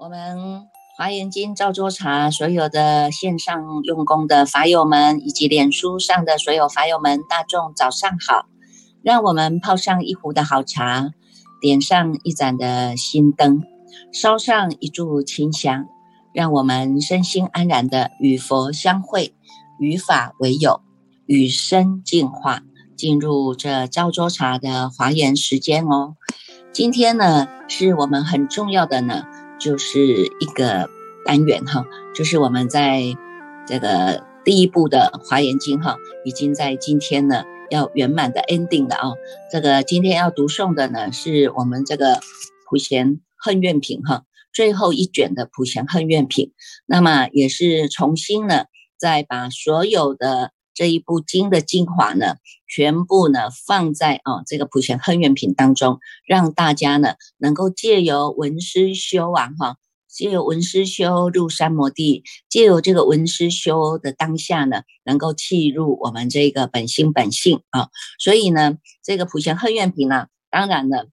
[0.00, 0.68] 我们
[0.98, 8.44] 华严经赵州茶所有的线上用功的法友们，以及脸书上的所有法友们，大众早上好！
[9.02, 11.10] 让我们泡上一壶的好茶，
[11.58, 13.62] 点上一盏的心灯，
[14.12, 15.88] 烧上一炷清香，
[16.34, 19.34] 让我们身心安然的与佛相会，
[19.80, 20.82] 与法为友，
[21.24, 22.62] 与生进化，
[22.96, 26.16] 进入这赵州茶的华严时间哦。
[26.72, 29.24] 今天呢，是我们很重要的呢。
[29.56, 30.00] 就是
[30.40, 30.90] 一个
[31.24, 33.02] 单元哈，就是我们在
[33.66, 39.12] 这个第一部的华严经哈，已经在今天呢要圆满的 ending 了啊。
[39.50, 42.18] 这个今天要读诵的呢，是我们这个
[42.68, 44.24] 普贤恨愿品哈，
[44.54, 46.52] 最后一卷的普贤恨怨品。
[46.86, 48.64] 那么也是重新呢，
[48.96, 59.76] 再把所有的这一部经的精华呢，全部呢放在啊这个普贤恨怨品当中，让大家呢能够借由文思修啊哈，
[60.08, 67.88] 借由文思修入三摩地，借由这个文思修的当下呢，能够契入我们这个本心本性啊。
[68.18, 71.08] 所以呢，这个普贤恨怨品呢，当然了。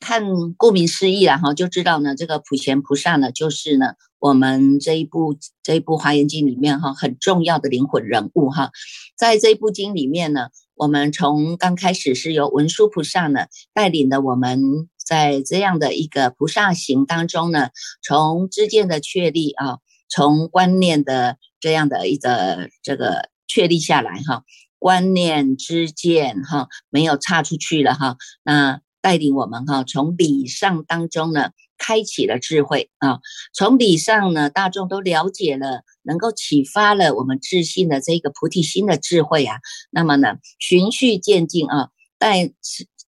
[0.00, 0.22] 看，
[0.56, 8.70] 顾名思义了，哈，就知道呢，这个普贤菩萨呢，就是呢，我们这一部这一部华严经里面哈，很重要的灵魂人物哈。
[9.16, 24.44] 在这一部经里面呢，我们从刚开始是由文殊菩萨呢带领的，我们在这样的一个菩萨行当中呢，从知见的确立啊，从观念的这样的一个这个确立下来哈，
[24.78, 28.80] 观念知见哈，没有差出去了哈，那。
[29.08, 33.20] 带领我们哈，从礼上当中呢，开启了智慧啊。
[33.54, 39.60] 从礼上呢，大众都了解了，能够启发了我们自信的这个菩提心的智慧啊。
[39.90, 41.88] 那么呢，循序渐进啊，
[42.18, 42.52] 带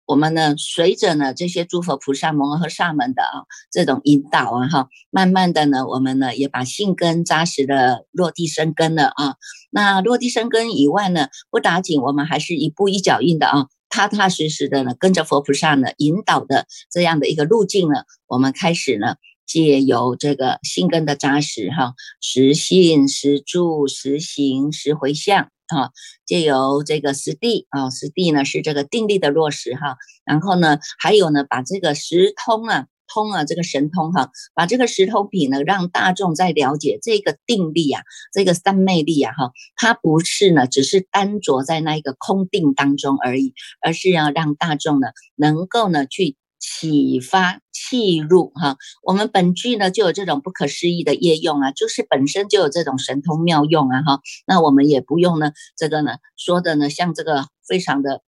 [0.06, 9.38] 我们呢，随着呢这些诸佛菩萨摩诃萨们的啊这种引导啊哈，慢慢的呢，我们呢也把性根扎实的落地生根了啊。
[9.72, 13.66] 那落地生根以外呢，不打紧，我们还是一步一脚印的啊。
[13.90, 19.16] 踏踏实实的呢，跟着佛菩萨呢引导的这样的一个路径呢，我们开始呢，
[19.46, 25.92] 借由这个心根的扎实哈，实信实住实行实回向啊，
[26.26, 32.88] 借由这个实地啊，实地呢是这个定力的落实哈，然后呢，还有呢，把这个实通啊。
[33.07, 38.03] 通啊，这个神通哈，把这个石头品呢，让大众在了解这个定力啊，
[38.34, 48.78] 这个三昧力啊哈，它不是呢，只是单着在那一个空定当中而已，而是要让大众呢，能够呢去启发契入哈。
[49.03, 54.19] 我们本具呢就有这种不可思议的业用啊，就是本身就有这种神通妙用啊哈。
[54.46, 58.22] 那我们也不用呢，这个呢说的呢，像这个非常的。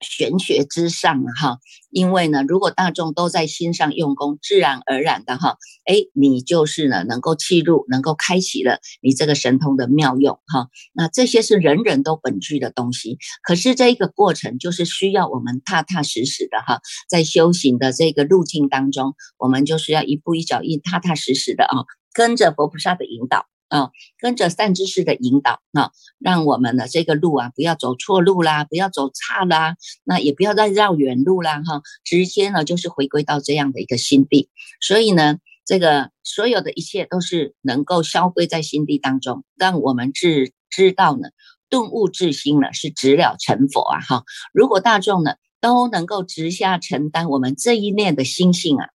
[0.00, 1.58] 玄学之上哈，
[1.90, 10.68] 因为呢，如果大众都在心上用功，自然而然的哈，哎，你就是呢，能够契入，能够开启了你这个神通的妙用哈。
[10.92, 23.46] 那这些是人人都本具的东西，可是这一个过程就是需要我们踏踏实实的哈，在修行的这个路径当中，我们就是要一步一脚印，踏踏实实的啊，跟着佛菩萨的引导。
[23.70, 34.50] 啊，跟着善知识的引导啊，让我们的这个路啊，不要走错路啦，不要走差啦，那也不要再绕远路啦，哈，直接呢就是回归到这样的一个心地。
[34.80, 41.28] 所以呢，这个所有的一切都是能够消归在心地当中，让我们知知道呢，
[41.68, 44.24] 顿悟自心呢是直了成佛啊，哈。
[44.52, 48.88] 如果大众呢都能够直下承担我们这一念的心性啊，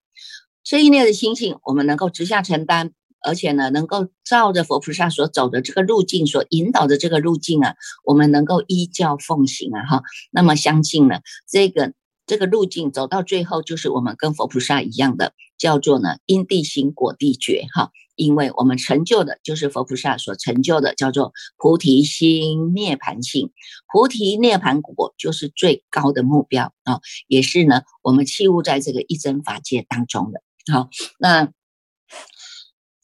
[0.62, 2.92] 这一念的心性，我们能够直下承担。
[3.26, 10.02] 而且呢，能够照着佛菩萨所走的这个路径，所引导的这个路径啊，我们能够依教奉行啊，哈。
[10.30, 11.20] 那么相信呢，
[11.50, 11.92] 这个
[12.24, 17.90] 这个路径走到最后，就是我们跟佛菩萨一样的，叫做呢因地行果地觉哈。
[18.14, 23.50] 因为我们成就的就是佛菩萨所成就的，叫做菩提心涅盘性，
[23.92, 30.40] 菩提涅盘果就是最高的目标啊，也是呢我们器物在这个一真法界当中的。
[30.72, 30.88] 好，
[31.18, 31.52] 那。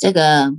[0.02, 0.52] 这个，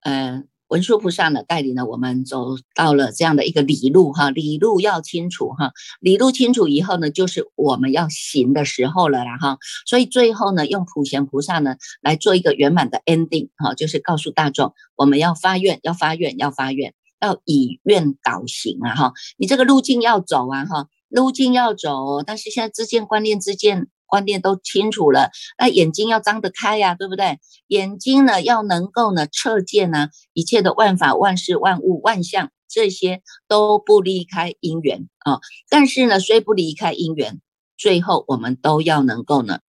[0.00, 23.86] 呃，文殊菩萨呢，带领了我们走到了这样的一个理路哈，理路要清楚哈，理路清楚以后呢，就是我们要行的时候了啦哈，所以最后呢，用普贤菩萨呢来做一个圆满的 ending 哈，就是告诉大众，我们要发愿，要发愿，要发愿，要以愿导行啊哈，你这个路径要走啊哈，路径要走，但是现在之间观念之间。
[24.08, 27.38] 观念都清楚了，那眼睛要张得开呀，对不对？
[27.68, 35.40] 眼睛呢要能够呢测见呢一切的万法、万事、万物、万象，这些都不离开因缘啊。
[35.68, 37.40] 但是呢，虽不离开因缘，
[37.76, 39.60] 最后我们都要能够呢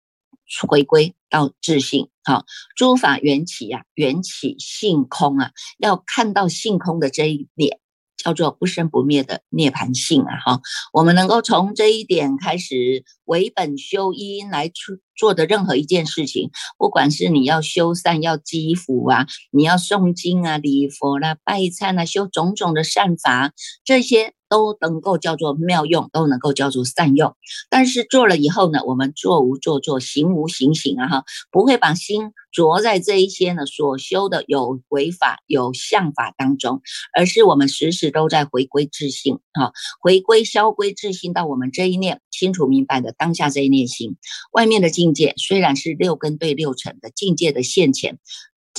[0.67, 2.09] 回归到自性。
[2.23, 2.45] 好，
[2.75, 7.79] 诸法缘起呀，缘起性空啊，要看到性空的这一点。
[8.23, 10.37] 叫做不生不灭的涅槃性啊！
[10.45, 10.61] 哈，
[10.93, 24.33] 我们能够从这一点开始为本修因来出做的任何一件事情，不管是你要修善、要积福啊，你要诵经啊、礼佛啦、拜忏啊、修种种的善法，这些。
[24.49, 27.35] 都能够叫做妙用，都能够叫做善用。
[27.69, 36.81] 但是做了以后呢，我们做无做做，行无行行啊哈，不会把心着在这一些呢所修的有违法有相法当中，
[37.15, 44.17] 而是我们时时都在回归自性啊，回归消归自性到我们这一念清楚明白的当下这一念心。
[44.51, 48.17] 外面的境界虽然是六根对六尘的境界的现前。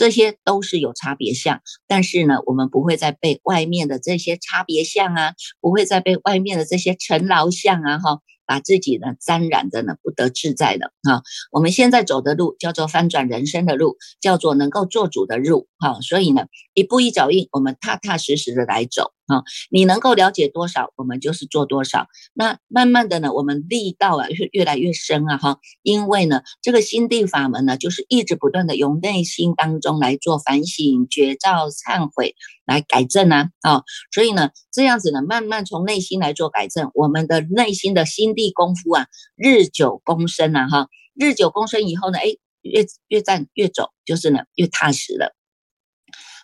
[0.00, 8.20] 这些都是有差别相，但是呢，我们不会再被外面的这些差别相啊，不会再被外面的这些尘劳相啊，哈。
[8.46, 16.44] 把自己呢沾染的呢不得自在的啊，我们现在走的路叫做翻转人生的路，叫做能够做主的路哈，所以呢
[16.74, 22.06] 一步一脚印，我们踏踏实实的来走啊，你能够了解多少，我们就是做多少。
[22.34, 32.34] 那慢慢的呢，我们力道啊越越来越深啊哈，因为呢这个心地法门呢，就是一直不断的由内心当中来做反省、觉照、忏悔。
[32.66, 33.82] 来改正呢，啊，
[34.14, 40.86] 所以呢，这样子呢，慢慢从内心来做改正，我们的内心的心地功夫啊，日久功深啊，哈，
[41.16, 42.26] 日久功深以后呢，哎，
[42.62, 45.34] 越越站越走，就是呢，越踏实了。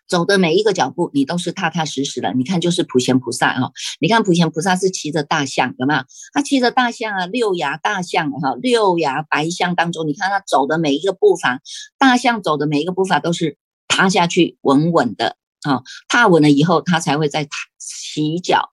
[0.09, 2.33] 走的每一个脚步，你都是踏踏实实的。
[2.35, 6.01] 你看，就是普贤菩萨哈，你看普贤菩萨是骑着大象，有没有？
[6.33, 11.61] 他骑着大象啊，六牙大象哈，六牙白象当中，你看他走的每一个步伐，
[11.99, 13.59] 大象走的每一个步伐都是
[13.89, 15.37] 踏下去稳稳的。
[15.63, 18.71] 啊，踏稳了以后，他才会再起脚，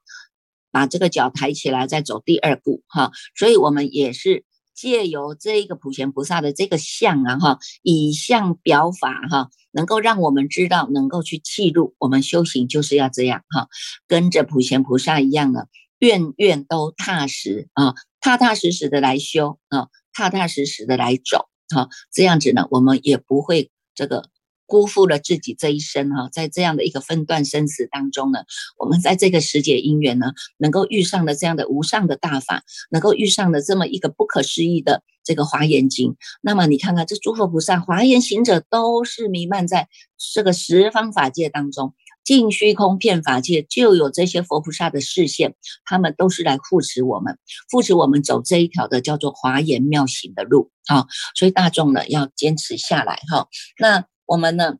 [0.69, 2.83] 把这个脚抬起来，再走第二步。
[2.87, 4.45] 哈，所以我们也是
[4.75, 13.67] 借由这一个普贤菩萨的这个相啊，哈，以相表法，哈，能够让我们知道，能够去记录我们修行就是要这样，哈，
[14.07, 15.67] 跟着普贤菩萨一样的，
[15.99, 24.29] 愿愿都踏实啊，踏踏实实的来修啊，踏踏实实的来走，哈，这样子呢，我们也不会这个。
[24.65, 28.39] 辜负了自己这一生哈，在这样的一个分段生死当中呢，
[28.77, 36.15] 我们在这个时节因缘呢，能够遇上了这样的无上的大法，能够遇上了这么一个不可思议的这个华严经。
[36.41, 39.89] 那么你看看这诸佛菩萨、华严行者都是弥漫在
[40.33, 41.93] 这个十方法界当中，
[42.23, 45.55] 尽虚空遍法界就有这些佛菩萨的视线，
[45.85, 47.37] 他们都是来护持我们，
[47.69, 51.05] 护持我们走这一条的叫做华严妙行的路啊。
[51.35, 53.47] 所以大众呢要坚持下来哈。
[53.77, 54.77] 那我们呢，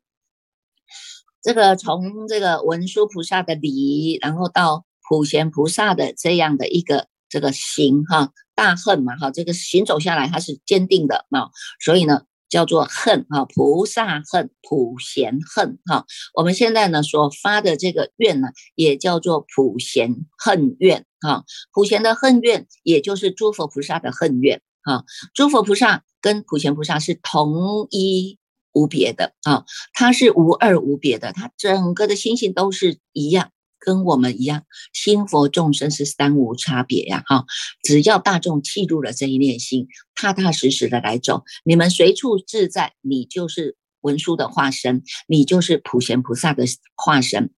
[1.44, 16.08] 这个从这个文殊菩萨的礼，然后到普贤菩萨的这样的一个这个行哈，大恨嘛哈，这个行走下来它是坚定的啊，所以呢叫做恨哈，菩萨恨，普贤恨哈。
[16.34, 25.06] 我们现在呢所发的这个愿呢，也叫做普贤恨愿哈，普贤的恨愿，也就是诸佛菩萨的恨愿哈，
[25.36, 28.40] 诸佛菩萨跟普贤菩萨是同一。
[28.74, 37.24] 无别的啊，它是无二无别的，它整个的心性都是一样，跟我们一样，心佛众生是三无差别呀！
[37.28, 37.46] 哈，
[37.84, 47.52] 只要大众记住了这一念心，踏踏实实的来走，你们随处自在，你就是文殊的化身，你就是普贤菩萨的化身。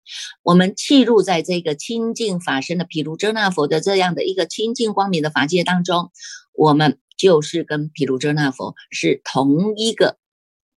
[0.42, 6.10] 我们契入在这个清净法身的毗卢遮那佛的这样的一个清净光明的法界当中，
[6.54, 10.18] 我们就是跟毗卢遮那佛是同一个。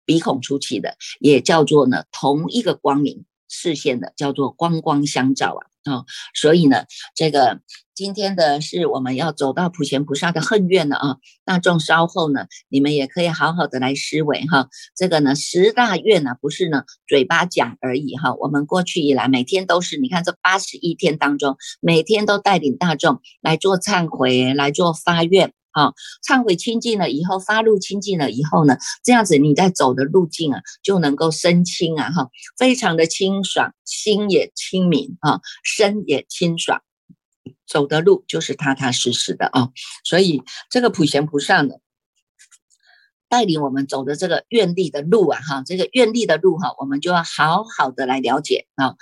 [0.07, 6.05] 鼻孔出气的，也叫做呢同一个光明视线的，叫做光光相照啊啊！
[6.35, 6.85] 所以呢，
[7.15, 7.61] 这个
[7.95, 11.17] 今天的是我们要走到普贤菩萨的恨愿了啊！
[11.45, 14.69] 大众稍后呢，你们也可以好好的来思维哈。
[14.97, 18.35] 这个呢十大愿呢，不是呢嘴巴讲而已哈。
[18.35, 25.53] 我们过去以来每天都是，你看这八十一天当中，每天都带领大众来做忏悔，来做发愿。
[25.77, 25.93] 啊，
[26.27, 36.81] 忏悔清净了以后，发露清净了以后呢，这样子你在走的路径啊，就能够身清啊，哈，非常的清爽，心也清明啊，身也清爽，
[37.67, 39.69] 走的路就是踏踏实实的啊。
[40.03, 41.75] 所以这个普贤菩萨呢，
[43.29, 48.95] 带领我们走的这个愿力的路啊，哈，这个愿力的路哈，我们就要好好的来了解啊。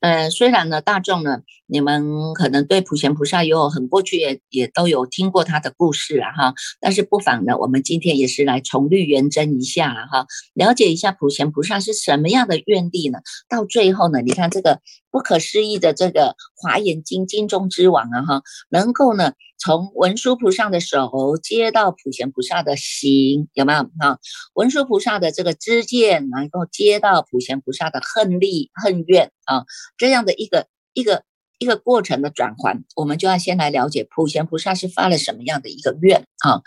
[0.00, 13.18] 呃，虽然呢，大众呢，你们可能对普贤菩萨有很过去也也都有听过他的故事了哈，但是不妨呢，我们今天也是来重绿圆真一下了哈，了解一下普贤菩萨是什么样的愿力呢？
[13.48, 14.80] 到最后呢，你看这个
[15.10, 19.32] 不可思议的这个华严经经中之王啊哈，能够呢。
[19.58, 24.18] 从文殊菩萨的手接到普贤菩萨的心，有没有啊？
[24.54, 29.64] 文殊菩萨的这个知见能够接到普贤菩萨的恨力恨怨啊，
[29.96, 31.22] 这样的一个一个
[31.58, 36.60] 一个过程的转换，我们就要先来了解普贤菩萨是发了什么样的一个愿啊。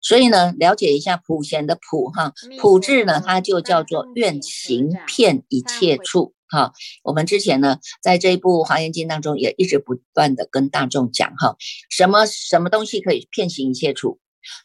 [0.00, 6.34] 所以呢，了解一下普贤的普哈普字呢，它就叫做愿行遍一切处。
[6.50, 11.56] 哈，我们之前呢，在这一部《华严经》当中，也一直不断的跟大众讲哈，
[11.88, 14.18] 什么什么东西可以骗行一切处，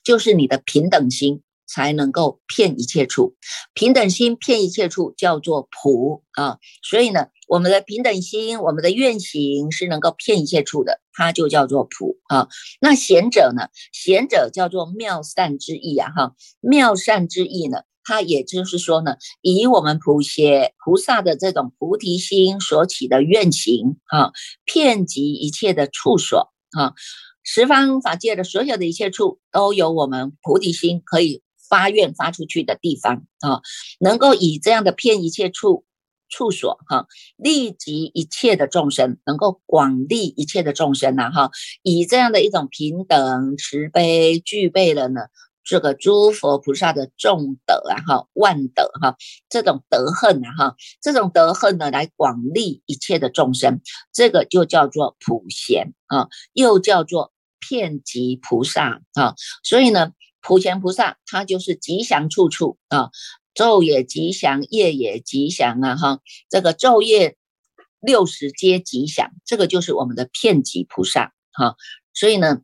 [0.03, 3.35] 就是你的平等心才能够骗一切处，
[3.73, 12.47] 平等心骗一切处叫做普啊，所以呢，我们的平等心，我们的愿行是能够骗一切处的，它就叫做普啊。
[12.79, 17.79] 那贤者呢，贤者叫做妙善之意啊，哈，妙善之意呢。
[18.07, 24.31] 它也就是说呢，以我们普贤菩萨的这种菩提心所起的愿行啊，
[24.63, 26.93] 遍及一切的处所啊，
[27.43, 33.61] 十方法界的所有的一切处，都有我们菩提心可以发愿发出去的地方啊，
[33.99, 35.85] 能够以这样的遍一切处
[36.29, 37.07] 处所哈，
[37.37, 41.51] 利及一切的众生，能够广利一切的众生呐哈，
[41.83, 45.21] 以这样的一种平等慈悲具备了呢。
[45.67, 49.15] 这个诸佛菩萨的众德啊，哈，万德哈，
[49.49, 53.81] 这种德恨啊，哈，这种德恨呢，来广利一切的众生，
[54.13, 57.33] 这个就叫做普贤啊，又叫做
[57.67, 59.33] 遍及菩萨啊。
[59.63, 60.11] 所以呢，
[60.45, 63.09] 普贤菩萨他就是吉祥处处啊，
[63.55, 67.35] 昼也吉祥，夜也吉祥啊，哈，这个昼夜
[67.99, 71.75] 六时皆吉祥，这个就是我们的遍及菩萨哈。
[72.13, 72.61] 所以呢。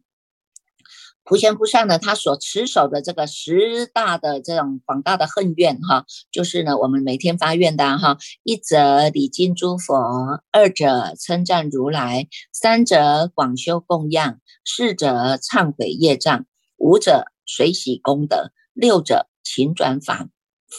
[1.23, 8.17] 普贤菩萨呢，他所持守的这个十大的这种广大的恨愿哈，就是呢，我们每天发愿的哈。
[8.43, 16.45] 一则礼敬诸佛，二者称赞如来，三者广修供养，四者忏悔业障，
[16.77, 20.29] 五者水喜功德，六者勤转法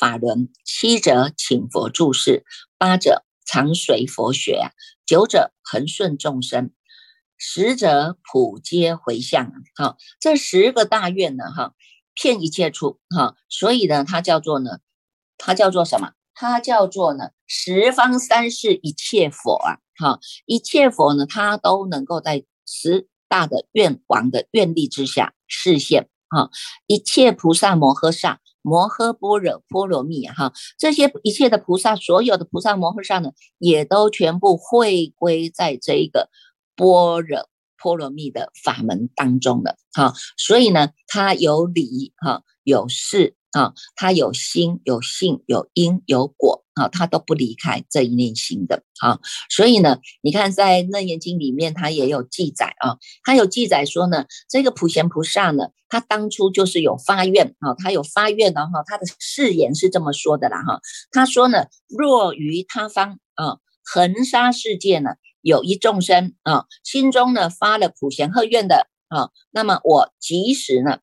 [0.00, 2.47] 法轮，七者请佛注释，
[2.79, 4.71] 八者常随佛学，
[5.05, 6.73] 九者恒顺众生。
[7.37, 11.75] 十者普皆回向，哈，这十个大愿呢，哈，
[12.14, 14.79] 骗一切处，哈，所以呢，它叫做呢，
[15.37, 16.12] 它叫做什么？
[16.33, 26.51] 它叫做呢，十方三世一切佛啊，哈，一切佛呢，它都能够在十大的愿王的愿力之下实现，哈，
[26.87, 36.31] 一切菩萨摩诃萨、摩诃般若波罗蜜，哈，这些一切的菩萨，所有的菩萨摩诃萨呢，也都全部会归在这一个。
[36.75, 37.49] 般若
[37.81, 49.19] 波罗蜜的法门当中的哈，所以呢，它有理哈，有事啊，它有心有性有因有果啊，他都不离开这一念心的啊。
[49.49, 65.11] 所以呢，你看在《楞严经》里面，它也有记载啊，它有记载说呢，这个普贤菩萨呢，他当初就是有发愿啊，他有发愿的哈，他的誓言是这么说的啦哈，他说呢，若于他方啊，恒沙世界呢。
[65.45, 71.00] 有一众生啊，心中呢发了普贤贺愿的啊，那么我即时呢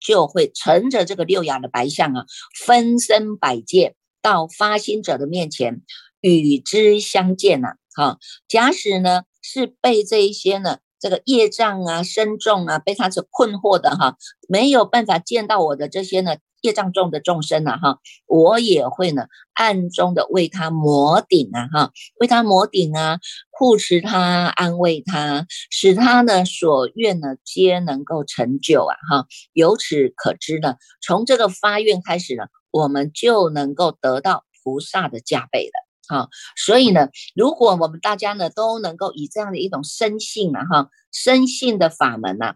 [0.00, 2.26] 就会乘着这个六牙的白象啊，
[2.66, 5.82] 分身百界到发心者的面前
[6.20, 7.74] 与之相见呐。
[7.94, 14.16] 哈，假使呢是被这一些呢这个业障啊身重啊被他所困惑的哈，
[14.48, 16.36] 没有办法见到我的这些呢。
[16.60, 23.20] 业障重的众生呐，哈，我也会呢，暗中的为他摩顶啊，哈，为他摩顶啊，
[23.52, 42.54] 护持他，安慰他，使他呢所愿呢皆能够成就啊，哈，由此可知呢，从这个发愿开始呢，我们就能够得到菩萨的加倍了，哈，所以呢，如果我们大家呢都能够以这样的一种生信啊，哈，生信的法门呐。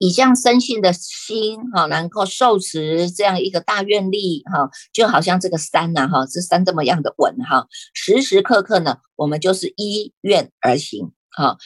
[0.00, 11.58] 以这样生性的心哈，能够受持这样一个大愿力哈，就好像这个山呐哈，这山这么样的稳哈，时时刻刻呢，我们就是依愿而行哈，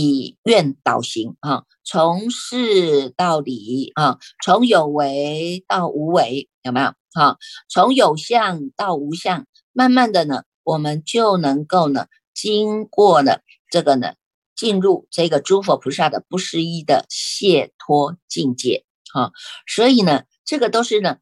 [0.00, 7.36] 以愿导行啊，从事到理啊，从有为到无为，有没有哈？
[7.68, 13.40] 从有相到无相，慢慢的呢，我们就能够呢，经过了
[13.70, 14.14] 这个呢。
[14.56, 19.30] 进入这个诸佛菩萨的不思议的解脱境界啊，
[19.68, 21.18] 所以呢，这个都是呢。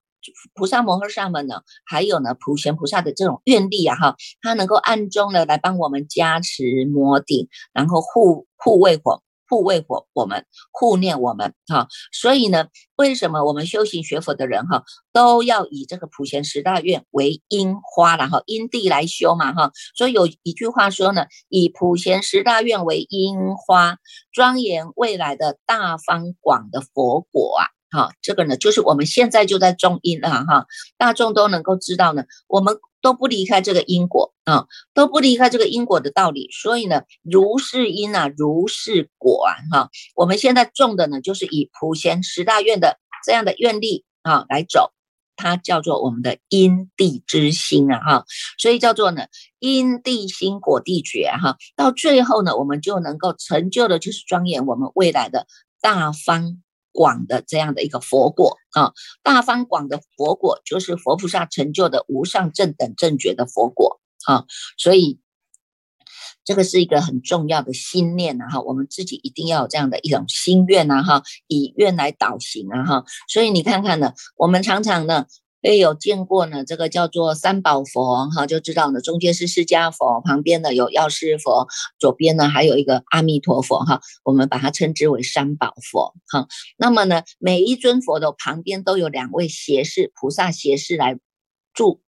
[0.55, 11.89] 菩萨摩诃萨们呢，还有呢，普贤菩萨的这种愿力啊，哈，他能够暗中呢来帮我们加持摩顶，然后护护卫我，护卫我我们，护念我们哈。
[12.13, 12.67] 所以呢，
[12.97, 19.71] 为什么我们修行学佛的人哈，都要以这个普贤十大愿为因花然后因地来修嘛哈。
[19.95, 23.99] 所以有一句话说呢，以普贤十大愿为因花，
[24.33, 27.76] 庄严未来的大方广的佛果啊。
[27.91, 30.67] 好，这个呢，就是我们现在就在种因了哈，
[30.99, 44.93] 大众都能够知道呢，我们都不离开这个因果啊，都不离开这个因果的道理，所以呢，如是因啊，如是果啊，哈，我们现在种的呢，就是以普贤十大愿的这样的愿力啊来走，
[45.37, 48.25] 它叫做我们的因地之心啊，哈，
[48.59, 49.27] 所以叫做呢
[49.61, 55.47] 因地心果地觉哈，到最后呢，我们就能够成就的就是庄严我们未来的
[55.81, 56.63] 大方。
[56.97, 64.47] 广的这样的一个佛果啊，大方广的佛果就是佛菩萨成就的无上正等正觉的佛果啊，
[64.79, 65.21] 所以
[66.45, 75.27] 这个是一个很重要的心念呐哈，我们自己一定要有这样的一种心愿呐哈，以愿来导行啊哈，所以你看看呢，我们常常呢。
[75.67, 81.67] 也有见过呢，这个叫做三宝佛哈，就知道呢，中间是释迦佛，旁边呢有药师佛，
[81.99, 86.47] 左边呢还有一个阿弥陀佛哈，我们把它称之为三宝佛哈。
[86.77, 91.19] 那么呢，每一尊佛的旁边都有两位胁侍菩萨胁侍来。
[91.77, 92.01] 助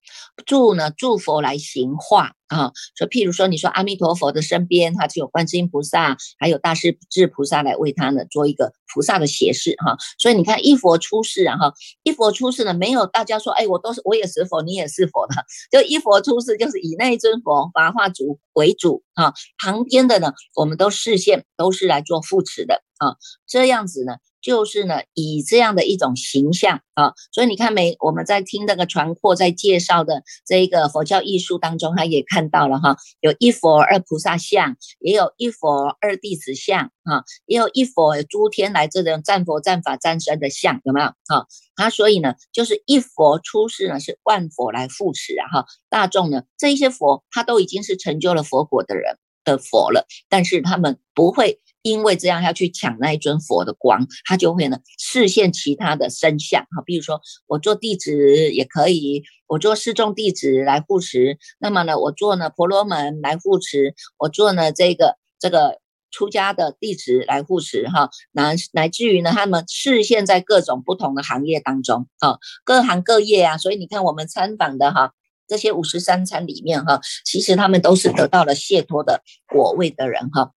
[0.46, 0.90] 助呢？
[0.90, 2.72] 助佛来行化啊！
[2.96, 9.98] 说譬如说，你说阿弥陀佛的身边，他就有观世音菩萨，还有大势至菩萨来为他呢做一个菩萨的胁侍哈。
[10.18, 15.34] 所以你看，一佛出世啊哈，一佛出世呢，没有大家说，哎，我都是我也是佛，你也是佛的，
[15.70, 19.34] 就一佛出世就是以那一尊佛法化主为主啊。
[19.62, 24.14] 旁边的呢，我们都视线都是来做扶持的啊，这样子呢。
[24.40, 41.46] 就是呢，以这样的一种形象啊，所以你看，没我们在听那个传扩在介绍的这一个佛教艺术当中，他也看到了哈，有一佛二菩萨像，也有一佛二弟子像啊，也有一佛诸天来这种战佛战法战身的像，有没有啊？
[41.74, 51.60] 他所以呢，就是一佛出世呢，是万佛来扶持啊哈，大众呢，这一些佛他都已经是成就了佛果的人的佛了，但是他们不会。
[51.82, 65.78] 因为这样要去抢那一尊佛的光，他就会呢视现其他的身相哈，比如说我做弟子也可以，我做示众弟子来护持，那么呢我做呢婆罗门来护持，我做呢这个这个
[66.10, 75.12] 出家的弟子来护持哈，乃乃至于呢他们视现在各种不同的行业当中啊，各行各业啊，所以你看我们参访的哈
[75.46, 80.52] 这些五十三参里面哈，其实他们都是得到了解脱的果位的人哈。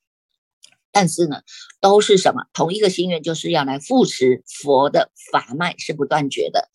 [0.91, 1.41] 但是呢，
[1.80, 2.43] 都是什么？
[2.54, 6.69] 同一个心愿，就是要来扶持佛的法脉是不断绝的。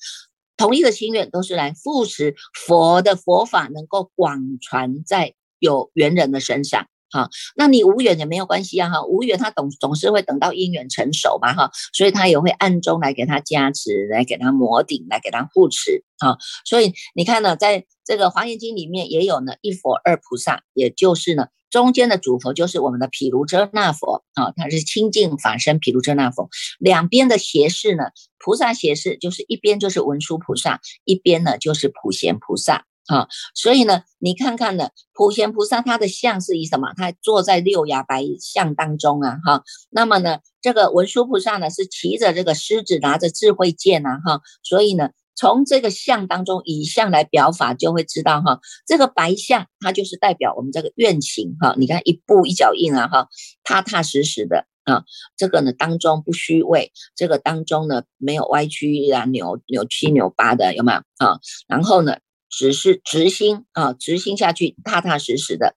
[0.57, 2.35] 同一个心愿，都是来扶持
[2.67, 6.89] 佛的佛法能够广传在有缘人的身上。
[7.11, 8.91] 哈，那你无缘也没有关系啊。
[8.91, 11.55] 哈，无缘他总总是会等到姻缘成熟嘛。
[11.55, 16.05] 哈，所以他也会暗中来给他加持，来给他摩顶，来给他护持。
[16.19, 21.49] 哈，所以你看呢，在这个华严经里面也有呢一佛二菩萨，也就是呢。
[21.69, 26.49] 中间的主佛就是我们的毗卢遮那佛啊，他是清净法身毗卢遮那佛。
[26.79, 28.05] 两边的胁侍呢，
[28.39, 33.29] 菩萨胁侍就是一边就是文殊菩萨，一边呢就是普贤菩萨啊。
[33.55, 36.93] 所以呢，你看看呢，普贤菩萨他的像是以什么？
[36.97, 39.63] 他坐在六牙白象当中啊，哈。
[39.91, 44.41] 那么呢，这个文殊菩萨呢是骑着这个狮子，拿着智慧剑呐，哈。
[44.63, 45.11] 所以呢。
[45.39, 51.75] 从这个相当中以相来表法，就会知道哈，这个白象它就是代表我们这个愿行哈。
[51.77, 53.29] 你看一步一脚印啊哈，
[53.63, 55.05] 踏踏实实的啊，
[55.37, 61.39] 这个呢当中不虚伪，这个当中呢没有歪曲啊扭扭曲扭八的有没有啊？
[61.69, 62.17] 然后呢
[62.57, 65.77] 只是直心啊，直心下去，踏踏实实的，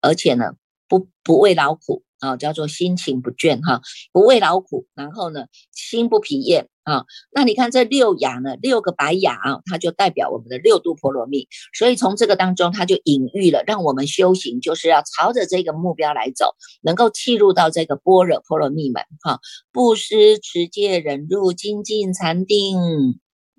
[0.00, 0.52] 而且呢
[0.88, 2.04] 不不畏劳苦。
[2.22, 3.82] 啊，叫做心情不倦哈，
[4.12, 7.04] 不畏劳苦，然后呢，心不疲厌啊。
[7.32, 11.48] 那你看这六雅呢，六个白雅啊，它就代表我们的六度波罗蜜。
[11.76, 19.40] 所以从这个当中，它就隐喻了，让我们修行就是要朝着这个目标来走，能够契入到这个般若波罗蜜门哈。
[19.72, 22.78] 布施、持戒、忍辱、精进、禅定、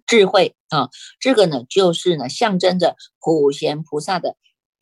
[0.08, 0.90] 智慧啊，
[1.20, 4.36] 这个呢，就是呢，象征着普贤菩萨的。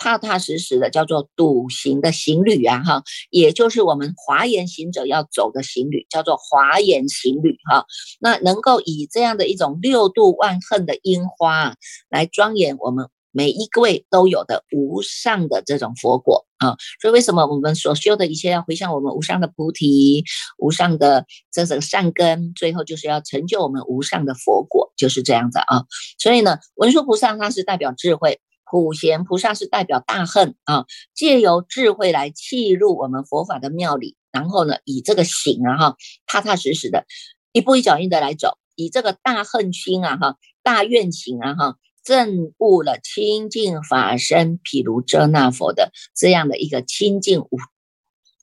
[0.04, 7.86] 踏踏实实的叫做笃行的行旅啊，哈，也就是我们华严行者要走的行旅，叫做华严行旅哈。
[8.20, 11.76] 那能够以这样的一种六度万恨的樱花
[12.10, 16.78] 来庄严我们每一位都有的无上的这种佛果啊。
[17.02, 20.24] 所以为什么我们所修的一切要回向我们无上的菩提、
[20.58, 25.84] 无上的这个善根，最后就是要成就我们无上的佛果，就是这样子啊。
[26.18, 28.40] 所以呢，文殊菩萨他是代表智慧，
[28.72, 35.96] 普贤菩萨是代表大恨啊，借由智慧来契入我们佛法的庙里，然后呢，以这个行啊哈，
[36.26, 37.06] 踏踏实实的，
[37.52, 38.58] 一步一脚印的来走。
[38.76, 47.58] 以这个大恨心啊，哈，大愿行啊，哈，证悟了清净法身，毗卢遮那佛的这样的一个清净无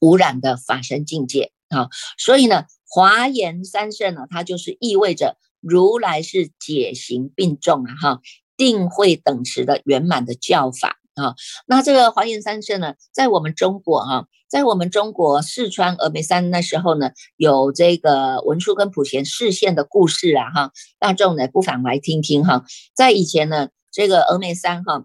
[0.00, 1.88] 污染的法身境界啊。
[2.18, 8.20] 所以呢，华严三圣呢，它就是意味着如来是解行并重啊，哈，
[8.56, 11.34] 定慧等持的圆满的教法啊。
[11.66, 14.24] 那这个华严三圣呢，在我们中国啊。
[14.48, 22.64] 在我们中国四川峨眉山那时候呢，有这个文殊跟普贤视线的故事啊，哈，大众呢不妨来听听哈。
[22.94, 25.04] 在以前呢，这个峨眉山哈，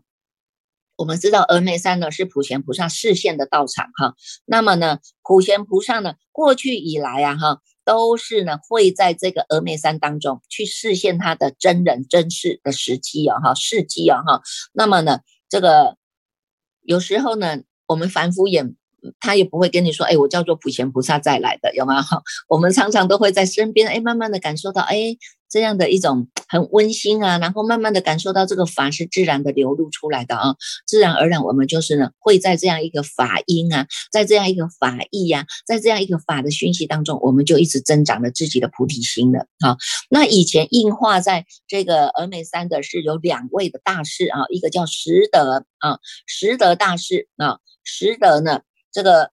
[0.95, 4.13] 我们知道峨眉山呢是普贤菩萨视线的道场哈。
[4.45, 14.41] 那么呢，普贤菩萨呢，过去以来啊，哈，都是呢会在这个峨眉山当中去示现他的真人真事的时机啊，哈，事迹啊，哈。
[14.71, 15.97] 那么呢，这个
[16.83, 18.73] 有时候呢，我们凡夫也。
[19.19, 22.01] 他也不会跟你说，哎，我叫做普贤菩萨再来的，有吗？
[22.01, 25.17] 哈，我们常常都会在身边，哎，慢慢的感受到，哎，
[25.49, 30.55] 这样的一种很温馨啊，然后慢慢的感受到这个法是自然的流露出来的啊，
[30.87, 39.47] 自然而然，我们就是呢，会在这样一个法音啊，在这样一个法意呀，在这样一个法的讯息当中，我们就一直增长了自己的菩提心了。
[39.59, 39.77] 好，
[40.09, 48.61] 那以前印化在这个峨眉山的是有两位的大师啊，一个叫实德啊，实德大师啊，实德呢。
[48.93, 49.31] 这个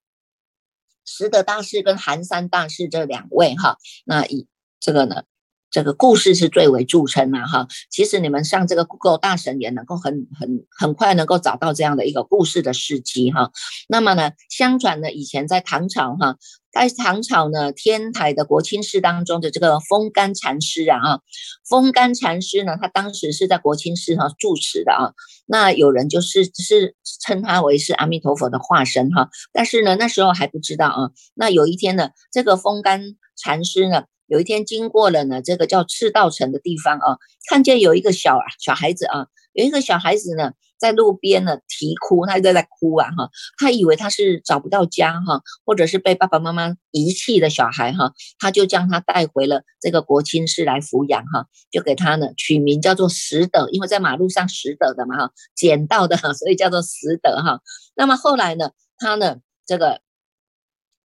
[1.05, 4.47] 实德大师跟寒山大师这两位哈，那以
[4.79, 5.23] 这个呢，
[5.71, 7.67] 这个故事是最为著称的哈。
[7.89, 13.51] 其实你们上这个 Google 大神也能够很很很快能够找到这样的一个故事的事迹哈。
[13.87, 16.35] 那么呢，相传呢，以前在唐朝哈。
[16.73, 21.19] 在唐朝呢，天台的国清寺当中的这个风干禅师啊，啊，
[21.67, 25.11] 风干禅师呢，他当时是在国清寺哈住持的啊。
[25.45, 31.11] 那有人就是是称他为是阿弥陀佛的化身哈，但是呢，那时候还不知道啊。
[31.35, 37.17] 那有一天呢，这个风干禅师呢，有一天经过了呢，这个叫赤道城的地方啊，
[37.49, 40.53] 看见有一个小小孩子啊，有一个小孩子呢。
[40.81, 57.59] 在路边呢啼哭，他在在哭啊哈，他以为他是找不到家哈，或者是被爸爸妈妈遗弃的小孩哈，他就将他带回了这个国清寺来抚养哈，就给他呢取名叫做拾得，因为在马路上拾得的嘛哈，捡到的哈，所以叫做拾得哈。
[57.95, 59.35] 那么后来呢，他呢
[59.67, 60.01] 这个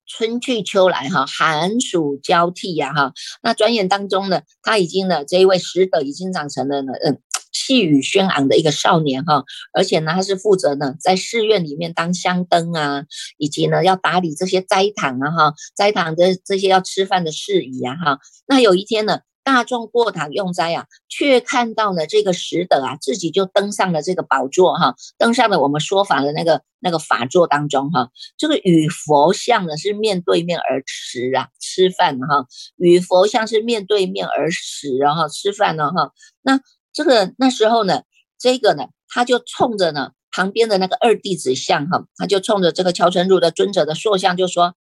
[0.05, 7.19] 春去秋来哈，寒暑交替呀哈，那转眼当中呢，他已经呢这一位使者已经长成了呢嗯。
[7.55, 13.05] 气宇轩昂的一个少年哈，而且呢，他是负责呢在寺院里面当香灯啊，
[13.37, 18.19] 以及呢要打理这些斋堂啊哈，斋堂的这些要吃饭的事宜啊哈。
[18.47, 28.09] 那有一天呢，大众过堂用斋啊，却看到了这个石德啊，自己就登上了这个宝座哈，登上了我们说法的那个那个法座当中哈。
[28.37, 32.45] 这个与佛像呢是面对面而食啊，吃饭哈，
[32.77, 36.59] 与佛像是面对面而食，然后吃饭呢哈，那。
[36.95, 38.03] 这个那时候呢，
[38.37, 44.75] 这个呢，他就冲着呢旁边的那个二弟子像哈，他就冲着这个乔成儒的尊者的塑像就说：“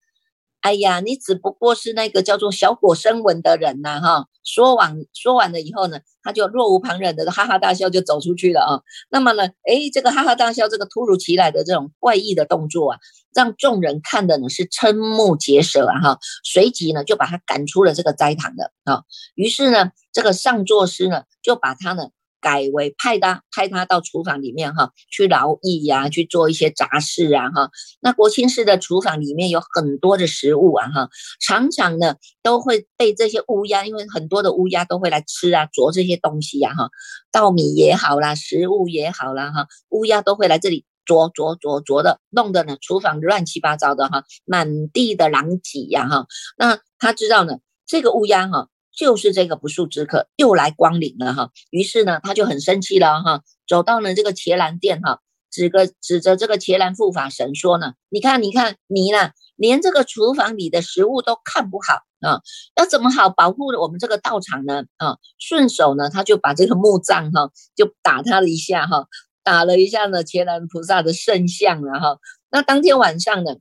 [0.63, 8.81] 哎呀，你只不过是那个叫做小果生闻的人呐哈。”说完说完了以后呢，他就若无旁人的哈哈大笑就走出去了啊。
[9.09, 12.99] 那么呢，哎，这个哈哈大笑这个突如其来的这种怪异的动作啊，
[13.33, 16.19] 让众人看的呢是瞠目结舌啊哈。
[16.43, 19.03] 随即呢就把他赶出了这个斋堂的啊。
[19.35, 21.23] 于是呢，这个上座师呢。
[21.43, 22.07] 就把他呢
[22.43, 27.69] 改为派他派他到厨房里面哈去劳役呀，去做一些杂事啊哈。
[28.01, 36.89] 那国清寺的厨房里面有很多的食物啊哈，常常呢都会被这些乌鸦，因为很多的乌鸦都会来吃啊啄这些东西呀哈，
[37.31, 46.27] 稻米也好啦，食物也好啦哈，乌鸦都会来这里啄啄啄啄的，弄得呢厨房乱七八糟的哈，满地的狼藉呀哈。
[46.57, 48.67] 那他知道呢，这个乌鸦哈。
[48.95, 62.41] 就是这个不速之客又来光临了哈，于是呢，他就很生气了哈，走到了这个伽蓝殿哈，指个指着这个伽蓝护法神说呢，你看你看你呢，连这个厨房里的食物都看不好啊，
[62.75, 65.17] 要怎么好保护我们这个道场呢啊？
[65.39, 69.07] 顺手呢，他就把这个木杖哈，就打他了一下哈，
[69.43, 72.19] 打了一下呢伽蓝菩萨的圣像了哈，
[72.51, 73.55] 那当天晚上呢。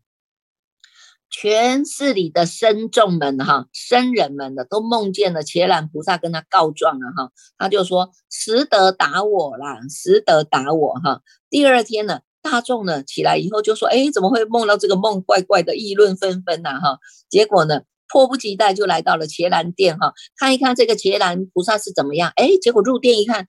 [1.32, 15.22] 全市里的僧众们哈，僧人们的都梦见了伽蓝菩萨跟他告状了哈，他就说：“实得打我啦，实得打我哈。”第二天呢，大众呢起来以后就说，哎，怎么会梦到这个梦？
[15.22, 16.98] 怪怪的，议论纷纷呐，哈。
[17.30, 22.30] 结果呢，迫不及待就来到了伽蓝殿，哈，看一看这个伽蓝菩萨是怎么样。
[22.36, 23.48] 哎，结果入殿一看，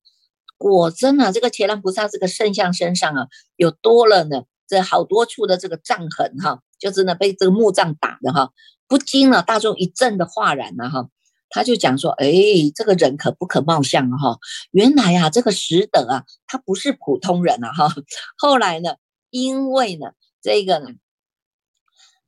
[0.58, 8.52] 果真啊，这个伽蓝菩萨这个圣像身上啊，有多了呢，这好多处的这个杖痕，哈，就真的被这个木杖打的，哈。
[8.90, 11.08] 不禁呢，大众一阵的哗然了，哈。
[11.50, 12.28] 他就讲说，哎，
[12.76, 14.38] 这个人可不可貌相哈？
[14.72, 17.96] 原来啊，这个石德啊，他不是普通人啊哈。
[18.38, 18.96] 后来呢，
[19.30, 20.08] 因为呢，
[20.42, 20.88] 这个呢，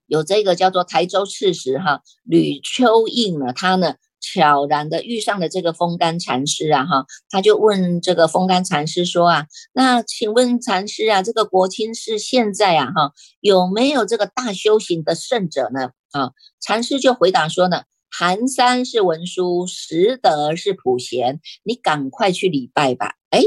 [0.05, 3.95] 有这个叫做台州刺史哈吕秋应呢，他呢
[4.33, 15.91] 悄然的遇上了这个风干禅师啊哈，他就问这个风干禅师说啊，那请问禅师啊，这个国清寺现在啊哈有没有这个大修行的圣者呢？
[16.11, 17.83] 啊，禅师就回答说呢。
[18.17, 23.15] 寒山是文殊，实德是普贤，你赶快去礼拜吧。
[23.29, 23.41] 哎，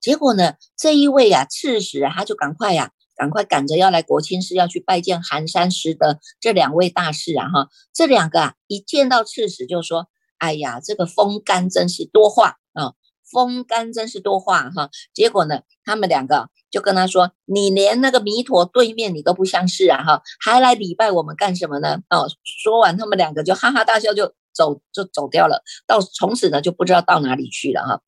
[0.00, 7.50] 结果呢，这一位啊，刺史啊，他就赶快呀，赶快赶着要来国清寺，要去拜见寒山实德这两位大士啊。
[7.50, 12.94] 哈，这两个啊，一见到刺史就说：“哎呀，这个风干真是多话啊，
[13.30, 16.48] 风干真是多话哈。”结果呢，他们两个。
[16.70, 25.62] 就跟他说：“你连那个弥陀对面你都不相识啊，哈，还来礼拜我们干什么呢？”哦，说完，他们两个就哈哈大笑，就走，就走掉了。
[25.86, 28.00] 到从此呢，就不知道到哪里去了哈。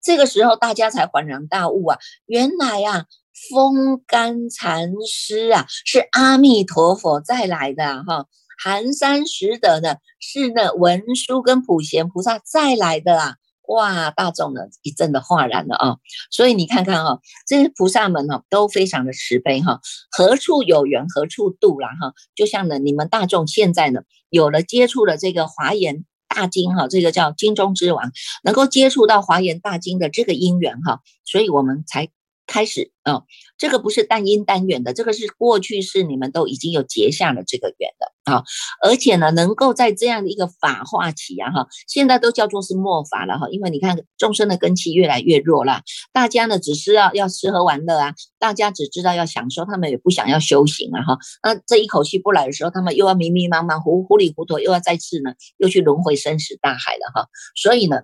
[0.00, 3.06] 这个时候，大家才恍然大悟啊，原来啊，
[3.50, 8.26] 风干禅师啊，是阿弥陀佛再来的哈。
[8.62, 13.34] 寒山拾得呢，是那文殊跟普贤菩萨再来的啊。
[13.66, 15.96] 哇，大众呢一阵的哗然了啊！
[16.30, 22.12] 所以你看看哈，这些菩萨们哈都非常的慈悲哈，何处有缘何处度啦哈。
[22.36, 28.12] 就像呢，你们大众现在呢有了接触了这个华严大经哈，这个叫经中之王，
[28.44, 32.10] 能够接触到华严大经的这个因缘哈，所以我们才。
[32.44, 33.22] 开始啊，
[33.56, 38.44] 这个不是单因单缘的，这个是过去是你们都已经有结下了这个缘的啊，
[38.82, 45.82] 而且呢，能够在这样的一个法化起啊哈，现在都叫做是末法了哈，因为你看众生的根气越来越弱了，
[46.12, 58.02] 大家呢只是要要吃喝玩乐啊，大家只知道要享受，他们也不想要修行啊哈，那这一口气不来的时候，他们又要迷迷茫茫、糊糊里糊涂，又要再次呢又去轮回生死大海了哈，所以呢。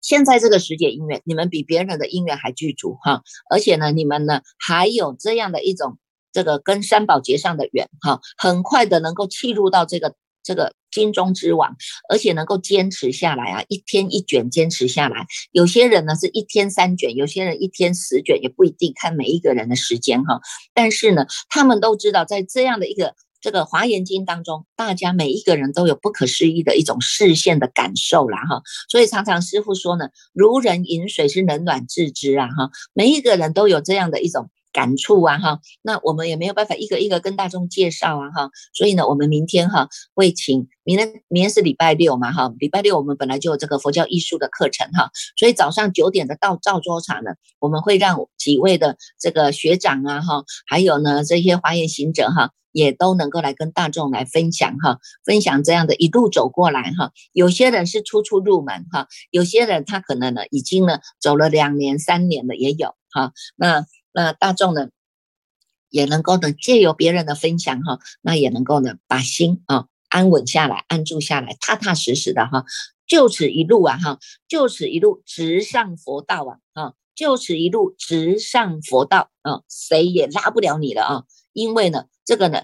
[0.00, 5.96] 现在这个时节姻缘，你们比别人的姻缘还具足哈，而且呢，你们呢还有这样的一种
[6.32, 11.76] 这个跟三宝结上的缘哈，很快的能够契入到这个这个金钟之网，
[12.08, 15.26] 而且能够坚持下来啊，一天一卷坚持下来。
[15.50, 20.40] 有些人呢是一天三卷，有些人一天十卷，也不一定看每一个人的时间哈。
[20.74, 23.14] 但是呢，他们都知道在这样的一个。
[23.44, 52.50] 这个华严经当中，大家每一个人都有不可思议的一种视线的感受啦，哈，所以常常师傅说呢，如人饮水是冷暖自知啊，哈，每一个人都有这样的一种感触啊，哈，那我们也没有办法一个一个跟大众介绍啊，哈，所以呢，我们明天哈会请明天明天是礼拜六嘛，哈，礼拜六我们本来就有这个佛教艺术的课程哈，所以早上九点的到赵州茶呢，我们会让几位的这个学长啊，哈，还有呢这些华严行者哈。
[52.74, 57.12] 也都能够来跟大众来分享哈，分享这样的一路走过来哈。
[57.34, 63.34] 有些人是初初入门哈，有些人他可能呢已经呢走了两年三年的也有哈。
[63.56, 64.88] 那那大众呢
[65.88, 72.64] 也能够呢借由别人的分享哈，那也能够呢把心啊安稳下来，安住下来，踏踏实实的哈。
[73.06, 82.04] 就此一路啊哈，就此一路直上佛道啊啊，就此一路直上佛道啊，谁也拉不了你了啊，因为呢。
[82.24, 82.62] 这个呢，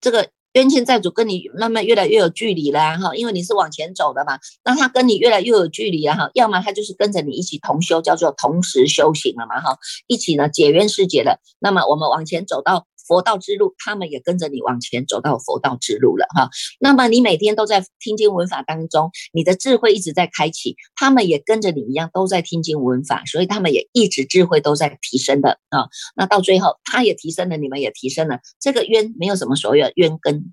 [0.00, 12.86] 这个冤亲债主跟你慢慢越来越有距离了哈，因为你是往前走的嘛，那他跟你越来越有距离了哈，要么他就是跟着你一起同修，叫做同时修行了嘛哈，一起呢解冤释结了，那么我们往前走到。
[13.08, 16.50] 佛道之路，他们也跟着你往前走到佛道之路了哈。
[16.80, 25.86] 那么你每天都在听经闻法当中，你的智慧一直在开启，他们也跟着你一样都在听经闻法，所以他们也一直智慧都在提升的啊。
[26.16, 30.45] 那到最后，他也提升了，你们也提升了，这个冤没有什么所谓的冤根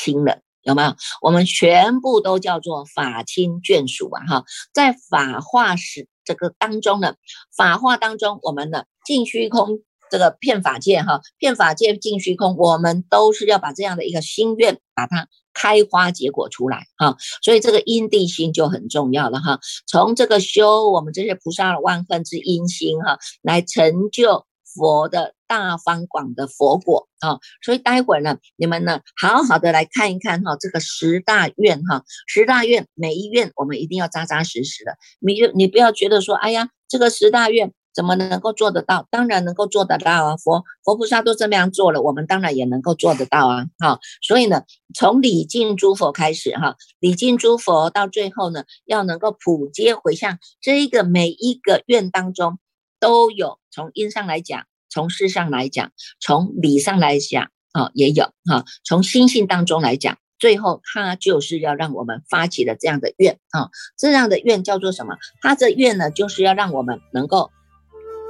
[0.00, 0.94] 清了，有没有？
[1.20, 4.44] 我们全部都叫做法亲眷属啊哈。
[4.72, 7.14] 在法化时这个当中呢，
[7.56, 9.80] 法化当中，我们的净虚空。
[10.10, 17.16] 这个骗法界哈，骗法界尽虚空，我们都是要把这样的一个心愿，把它开花结果出来哈。
[17.42, 19.58] 所以这个因地心就很重要了哈。
[19.86, 24.44] 从这个修我们这些菩萨的万恨之因心哈，来成就
[24.74, 27.38] 佛的大方广的佛果啊。
[27.62, 34.96] 所以待会儿呢，你们呢好好的来看一看哈，这个十大愿哈，十大愿每一愿我们一定要扎扎实实的。
[35.20, 37.72] 你就你不要觉得说，哎呀，这个十大愿。
[37.94, 39.06] 怎么能够做得到？
[39.10, 40.36] 当然能够做得到啊！
[40.38, 43.66] 佛佛菩萨都这么样做了，我们当然也能够做得到啊！
[43.78, 44.62] 哈，所以呢，
[44.94, 52.58] 从礼敬诸佛开始哈，礼敬诸佛到最后呢，要能够普皆回向，这一个每一个愿当中
[53.02, 60.18] 都有，从因上来讲，从事上来讲，从理上来讲，啊，也有哈，从心性当中来讲。
[60.38, 65.16] 最后，他就是要让我们发起了这样的愿啊，这样的愿叫做什么？
[65.40, 67.50] 他这愿呢，就是要让我们能够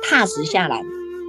[0.03, 0.83] 踏实下来，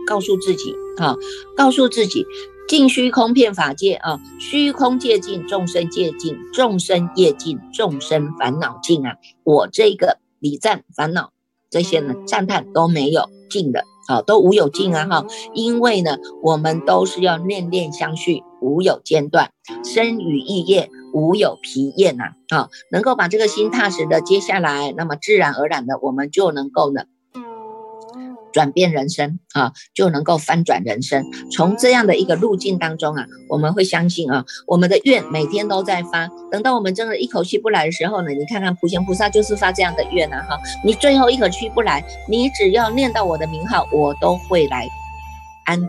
[0.07, 1.17] 告诉自己啊，
[1.57, 2.25] 告诉自己，
[2.69, 11.32] 尽虚空遍法界啊，虚空界尽，众生界尽，众生业尽，众生烦恼尽啊，我这个礼赞烦恼
[11.73, 18.43] 这些呢，赞叹都没有尽的啊，都无有尽啊哈，因为呢，我们都是要念念相续。
[18.61, 19.51] 无有间断，
[19.83, 27.03] 生与意业无有疲厌呐，啊，能够把这个心踏实的接下来，那么自然而然的，我们就能够呢，
[28.53, 31.25] 转变人生啊，就能够翻转人生。
[31.51, 44.87] 从这样的一个路径当中啊，我们会相信啊，我们的愿每天都在发，等到我们真的一口气不来的时候呢，你看看普贤菩萨就是发这样的愿呐，哈，你最后一口气不来，你只要念到我的名号，我都会来
[45.65, 45.81] 安。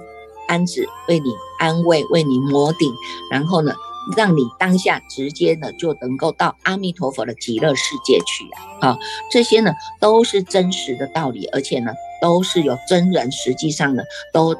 [0.46, 2.92] 安置为你安慰，为你摩顶，
[3.30, 3.72] 然后呢，
[4.14, 8.44] 让你当下直接呢就能够到阿弥陀佛的极乐世界去
[8.82, 8.90] 啊！
[8.90, 8.98] 啊，
[9.30, 11.90] 这些呢都是真实的道理，而且呢
[12.24, 14.56] 都是有真人实际上呢都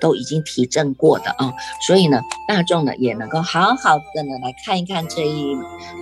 [0.00, 1.52] 都已经提证过的啊，
[1.84, 5.56] 所以呢大众呢也能够好好的呢来看一看这一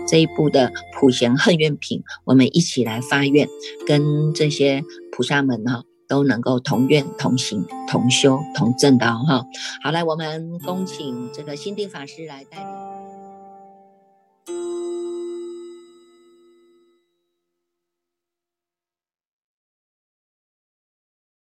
[0.07, 3.49] 这一部的普贤恨愿品，我们一起来发愿，
[3.87, 5.85] 跟这些菩萨们哈。
[6.11, 9.45] 都能够同愿同行同修同证的哈，
[9.83, 12.67] 好来，我们恭请这个心地法师来带领。